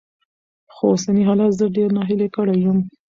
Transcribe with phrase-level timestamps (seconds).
[0.73, 2.77] خو اوسني حالات زه ډېره ناهيلې کړې يم.